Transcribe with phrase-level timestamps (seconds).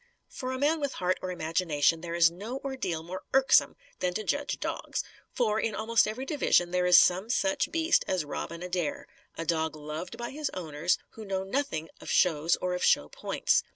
[0.29, 4.23] For a man with heart or imagination, there is no ordeal more irksome than to
[4.23, 5.03] judge dogs.
[5.31, 9.05] For, in almost every division, there is some such beast as Robin Adair;
[9.37, 13.61] a dog loved by his owners, who know nothing of shows or of show points.